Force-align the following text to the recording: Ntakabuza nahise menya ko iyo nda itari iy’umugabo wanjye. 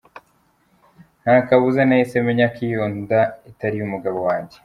Ntakabuza 1.21 1.81
nahise 1.87 2.17
menya 2.27 2.45
ko 2.55 2.59
iyo 2.67 2.83
nda 2.97 3.21
itari 3.49 3.75
iy’umugabo 3.77 4.19
wanjye. 4.27 4.57